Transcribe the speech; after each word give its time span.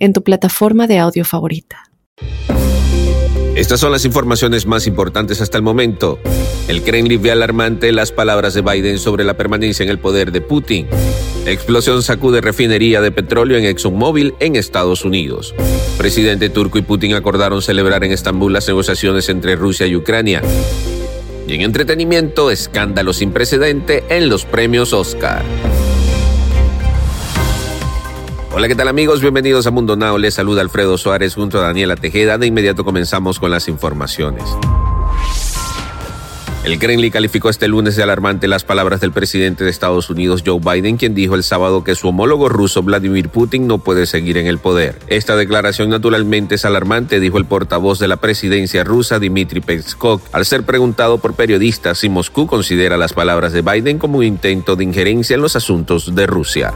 en 0.00 0.12
tu 0.12 0.22
plataforma 0.24 0.88
de 0.88 0.98
audio 0.98 1.24
favorita. 1.24 1.84
Estas 3.54 3.80
son 3.80 3.92
las 3.92 4.04
informaciones 4.04 4.64
más 4.64 4.86
importantes 4.86 5.40
hasta 5.40 5.58
el 5.58 5.62
momento. 5.62 6.18
El 6.66 6.82
Kremlin 6.82 7.20
ve 7.20 7.30
alarmante 7.30 7.92
las 7.92 8.10
palabras 8.10 8.54
de 8.54 8.62
Biden 8.62 8.98
sobre 8.98 9.22
la 9.22 9.36
permanencia 9.36 9.82
en 9.82 9.90
el 9.90 9.98
poder 9.98 10.32
de 10.32 10.40
Putin. 10.40 10.86
explosión 11.46 12.02
sacude 12.02 12.40
refinería 12.40 13.00
de 13.00 13.10
petróleo 13.10 13.58
en 13.58 13.64
ExxonMobil 13.64 14.34
en 14.40 14.56
Estados 14.56 15.04
Unidos. 15.04 15.54
Presidente 15.98 16.48
turco 16.48 16.78
y 16.78 16.82
Putin 16.82 17.14
acordaron 17.14 17.60
celebrar 17.60 18.02
en 18.04 18.12
Estambul 18.12 18.52
las 18.52 18.66
negociaciones 18.66 19.28
entre 19.28 19.56
Rusia 19.56 19.86
y 19.86 19.96
Ucrania. 19.96 20.40
Y 21.46 21.54
en 21.54 21.62
entretenimiento, 21.62 22.50
escándalo 22.50 23.12
sin 23.12 23.32
precedente 23.32 24.04
en 24.08 24.28
los 24.28 24.44
premios 24.44 24.92
Oscar. 24.92 25.42
Hola, 28.52 28.66
¿qué 28.66 28.74
tal 28.74 28.88
amigos? 28.88 29.20
Bienvenidos 29.20 29.68
a 29.68 29.70
Mundo 29.70 29.94
Now. 29.94 30.18
Les 30.18 30.34
saluda 30.34 30.60
Alfredo 30.60 30.98
Suárez 30.98 31.36
junto 31.36 31.58
a 31.58 31.62
Daniela 31.62 31.94
Tejeda. 31.94 32.36
De 32.36 32.48
inmediato 32.48 32.84
comenzamos 32.84 33.38
con 33.38 33.52
las 33.52 33.68
informaciones. 33.68 34.42
El 36.64 36.80
Kremlin 36.80 37.12
calificó 37.12 37.48
este 37.48 37.68
lunes 37.68 37.94
de 37.94 38.02
alarmante 38.02 38.48
las 38.48 38.64
palabras 38.64 39.00
del 39.00 39.12
presidente 39.12 39.62
de 39.62 39.70
Estados 39.70 40.10
Unidos, 40.10 40.42
Joe 40.44 40.58
Biden, 40.58 40.96
quien 40.96 41.14
dijo 41.14 41.36
el 41.36 41.44
sábado 41.44 41.84
que 41.84 41.94
su 41.94 42.08
homólogo 42.08 42.48
ruso, 42.48 42.82
Vladimir 42.82 43.28
Putin, 43.28 43.68
no 43.68 43.78
puede 43.78 44.04
seguir 44.04 44.36
en 44.36 44.48
el 44.48 44.58
poder. 44.58 44.98
Esta 45.06 45.36
declaración 45.36 45.88
naturalmente 45.88 46.56
es 46.56 46.64
alarmante, 46.64 47.20
dijo 47.20 47.38
el 47.38 47.46
portavoz 47.46 48.00
de 48.00 48.08
la 48.08 48.16
presidencia 48.16 48.82
rusa, 48.82 49.20
Dmitry 49.20 49.60
Peskov, 49.60 50.20
al 50.32 50.44
ser 50.44 50.64
preguntado 50.64 51.18
por 51.18 51.34
periodistas 51.34 51.98
si 51.98 52.08
Moscú 52.08 52.48
considera 52.48 52.98
las 52.98 53.12
palabras 53.12 53.52
de 53.52 53.62
Biden 53.62 53.98
como 53.98 54.18
un 54.18 54.24
intento 54.24 54.74
de 54.74 54.84
injerencia 54.84 55.34
en 55.34 55.42
los 55.42 55.54
asuntos 55.56 56.14
de 56.14 56.26
Rusia. 56.26 56.74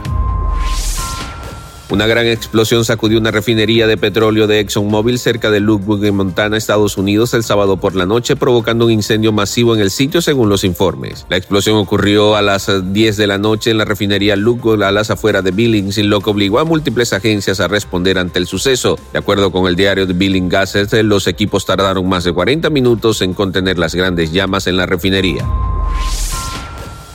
Una 1.91 2.07
gran 2.07 2.25
explosión 2.25 2.83
sacudió 2.83 3.19
una 3.19 3.29
refinería 3.29 3.85
de 3.85 3.95
petróleo 3.95 4.47
de 4.47 4.59
ExxonMobil 4.59 5.19
cerca 5.19 5.51
de 5.51 5.59
Lubbock, 5.59 6.03
en 6.03 6.15
Montana, 6.15 6.57
Estados 6.57 6.97
Unidos, 6.97 7.35
el 7.35 7.43
sábado 7.43 7.77
por 7.77 7.95
la 7.95 8.07
noche, 8.07 8.35
provocando 8.35 8.85
un 8.85 8.91
incendio 8.91 9.31
masivo 9.31 9.75
en 9.75 9.81
el 9.81 9.91
sitio, 9.91 10.19
según 10.21 10.49
los 10.49 10.63
informes. 10.63 11.27
La 11.29 11.37
explosión 11.37 11.77
ocurrió 11.77 12.35
a 12.35 12.41
las 12.41 12.71
10 12.91 13.17
de 13.17 13.27
la 13.27 13.37
noche 13.37 13.69
en 13.69 13.77
la 13.77 13.85
refinería 13.85 14.35
Lubbock, 14.35 14.81
a 14.81 14.91
las 14.91 15.11
afueras 15.11 15.43
de 15.43 15.51
Billings, 15.51 15.99
lo 15.99 16.21
que 16.21 16.31
obligó 16.31 16.57
a 16.57 16.65
múltiples 16.65 17.13
agencias 17.13 17.59
a 17.59 17.67
responder 17.67 18.17
ante 18.17 18.39
el 18.39 18.47
suceso. 18.47 18.97
De 19.13 19.19
acuerdo 19.19 19.51
con 19.51 19.67
el 19.67 19.75
diario 19.75 20.07
de 20.07 20.13
Billing 20.13 20.49
Gazette, 20.49 21.03
los 21.03 21.27
equipos 21.27 21.67
tardaron 21.67 22.09
más 22.09 22.23
de 22.23 22.33
40 22.33 22.71
minutos 22.71 23.21
en 23.21 23.35
contener 23.35 23.77
las 23.77 23.93
grandes 23.93 24.31
llamas 24.31 24.65
en 24.65 24.77
la 24.77 24.87
refinería. 24.87 25.45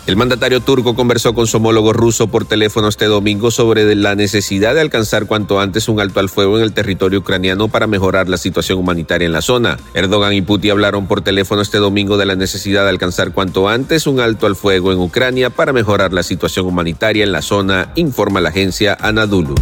El 0.06 0.16
mandatario 0.16 0.60
turco 0.60 0.94
conversó 0.94 1.34
con 1.34 1.46
su 1.46 1.58
homólogo 1.58 1.92
ruso 1.92 2.28
por 2.28 2.44
teléfono 2.44 2.88
este 2.88 3.04
domingo 3.04 3.50
sobre 3.50 3.94
la 3.94 4.14
necesidad 4.14 4.74
de 4.74 4.80
alcanzar 4.80 5.26
cuanto 5.26 5.60
antes 5.60 5.88
un 5.88 6.00
alto 6.00 6.20
al 6.20 6.28
fuego 6.28 6.56
en 6.56 6.64
el 6.64 6.72
territorio 6.72 7.20
ucraniano 7.20 7.68
para 7.68 7.86
mejorar 7.86 8.28
la 8.28 8.38
situación 8.38 8.78
humanitaria 8.78 9.26
en 9.26 9.32
la 9.32 9.42
zona. 9.42 9.78
Erdogan 9.94 10.32
y 10.32 10.42
Putin 10.42 10.72
hablaron 10.72 11.06
por 11.06 11.20
teléfono 11.20 11.62
este 11.62 11.78
domingo 11.78 12.16
de 12.16 12.26
la 12.26 12.34
necesidad 12.34 12.84
de 12.84 12.90
alcanzar 12.90 13.32
cuanto 13.32 13.68
antes 13.68 14.06
un 14.06 14.20
alto 14.20 14.46
al 14.46 14.56
fuego 14.56 14.92
en 14.92 14.98
Ucrania 14.98 15.50
para 15.50 15.72
mejorar 15.72 16.12
la 16.12 16.22
situación 16.22 16.66
humanitaria 16.66 17.22
en 17.22 17.32
la 17.32 17.42
zona, 17.42 17.92
informa 17.94 18.40
la 18.40 18.48
agencia 18.48 18.96
Anadolu. 19.00 19.54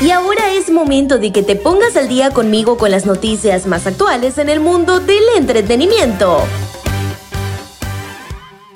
Y 0.00 0.10
ahora 0.10 0.52
es 0.52 0.70
momento 0.70 1.18
de 1.18 1.32
que 1.32 1.42
te 1.42 1.56
pongas 1.56 1.96
al 1.96 2.08
día 2.08 2.30
conmigo 2.30 2.76
con 2.76 2.90
las 2.90 3.06
noticias 3.06 3.66
más 3.66 3.86
actuales 3.86 4.38
en 4.38 4.48
el 4.48 4.60
mundo 4.60 5.00
del 5.00 5.24
entretenimiento. 5.36 6.42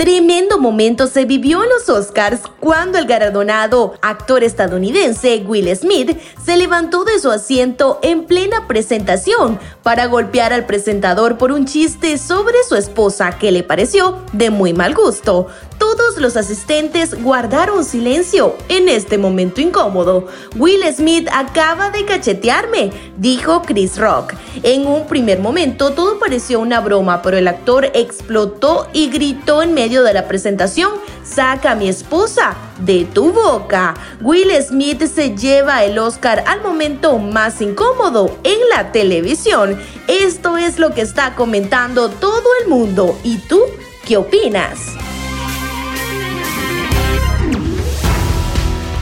Tremendo 0.02 0.58
momento 0.58 1.06
se 1.06 1.26
vivió 1.26 1.62
en 1.62 1.68
los 1.68 1.88
Oscars 1.88 2.40
cuando 2.58 2.98
el 2.98 3.06
galardonado 3.06 3.94
actor 4.02 4.42
estadounidense 4.42 5.44
Will 5.46 5.72
Smith 5.76 6.18
se 6.44 6.56
levantó 6.56 7.04
de 7.04 7.20
su 7.20 7.30
asiento 7.30 8.00
en 8.02 8.24
plena 8.24 8.66
presentación 8.66 9.60
para 9.84 10.06
golpear 10.06 10.52
al 10.52 10.66
presentador 10.66 11.38
por 11.38 11.52
un 11.52 11.66
chiste 11.66 12.18
sobre 12.18 12.56
su 12.68 12.74
esposa 12.74 13.38
que 13.38 13.52
le 13.52 13.62
pareció 13.62 14.18
de 14.32 14.50
muy 14.50 14.72
mal 14.72 14.92
gusto. 14.92 15.46
Todos 15.82 16.16
los 16.18 16.36
asistentes 16.36 17.20
guardaron 17.24 17.84
silencio 17.84 18.56
en 18.68 18.88
este 18.88 19.18
momento 19.18 19.60
incómodo. 19.60 20.28
Will 20.54 20.80
Smith 20.94 21.26
acaba 21.32 21.90
de 21.90 22.04
cachetearme, 22.04 22.92
dijo 23.16 23.62
Chris 23.62 23.98
Rock. 23.98 24.34
En 24.62 24.86
un 24.86 25.08
primer 25.08 25.40
momento 25.40 25.90
todo 25.90 26.20
pareció 26.20 26.60
una 26.60 26.78
broma, 26.78 27.20
pero 27.20 27.36
el 27.36 27.48
actor 27.48 27.90
explotó 27.94 28.86
y 28.92 29.10
gritó 29.10 29.60
en 29.60 29.74
medio 29.74 30.04
de 30.04 30.14
la 30.14 30.28
presentación, 30.28 30.92
saca 31.24 31.72
a 31.72 31.74
mi 31.74 31.88
esposa 31.88 32.54
de 32.78 33.04
tu 33.04 33.32
boca. 33.32 33.94
Will 34.20 34.52
Smith 34.62 35.02
se 35.12 35.34
lleva 35.34 35.82
el 35.82 35.98
Oscar 35.98 36.44
al 36.46 36.62
momento 36.62 37.18
más 37.18 37.60
incómodo 37.60 38.38
en 38.44 38.68
la 38.70 38.92
televisión. 38.92 39.76
Esto 40.06 40.56
es 40.56 40.78
lo 40.78 40.94
que 40.94 41.00
está 41.00 41.34
comentando 41.34 42.08
todo 42.08 42.46
el 42.62 42.68
mundo. 42.68 43.18
¿Y 43.24 43.38
tú 43.38 43.60
qué 44.06 44.16
opinas? 44.16 44.78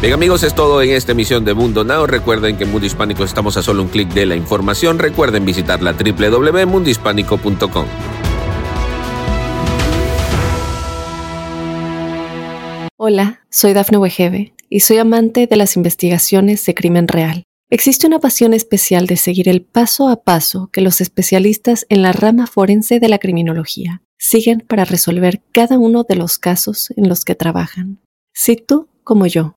Bien 0.01 0.15
amigos, 0.15 0.43
es 0.45 0.55
todo 0.55 0.81
en 0.81 0.93
esta 0.93 1.13
emisión 1.13 1.45
de 1.45 1.53
Mundo 1.53 1.85
Now. 1.85 2.07
Recuerden 2.07 2.57
que 2.57 2.65
en 2.65 2.71
Mundo 2.71 2.87
Hispánico 2.87 3.23
estamos 3.23 3.59
a 3.59 3.63
solo 3.63 3.83
un 3.83 3.89
clic 3.89 4.09
de 4.15 4.25
la 4.25 4.35
información. 4.35 4.99
Recuerden 4.99 5.45
visitar 5.45 5.83
la 5.83 5.93
www.mundohispánico.com. 5.93 7.85
Hola, 12.97 13.41
soy 13.51 13.75
Dafne 13.75 13.99
Wegebe 13.99 14.55
y 14.71 14.81
soy 14.81 14.97
amante 14.97 15.47
de 15.47 15.57
las 15.57 15.77
investigaciones 15.77 16.65
de 16.65 16.75
crimen 16.75 17.07
real. 17.07 17.43
Existe 17.69 18.07
una 18.07 18.21
pasión 18.21 18.55
especial 18.55 19.07
de 19.07 19.19
seguir 19.19 19.51
el 19.51 19.61
paso 19.61 20.09
a 20.09 20.23
paso 20.23 20.71
que 20.73 20.81
los 20.81 21.03
especialistas 21.03 21.85
en 21.91 22.01
la 22.01 22.13
rama 22.13 22.47
forense 22.47 23.01
de 23.01 23.09
la 23.11 23.19
criminología 23.19 24.01
siguen 24.17 24.65
para 24.67 24.87
resolver 24.87 25.43
cada 25.53 25.79
uno 25.79 26.05
de 26.09 26.17
los 26.17 26.39
casos 26.39 26.91
en 26.97 27.07
los 27.07 27.27
que 27.27 27.35
trabajan. 27.35 28.01
Si 28.33 28.57
tú, 28.57 28.89
como 29.05 29.27
yo, 29.27 29.57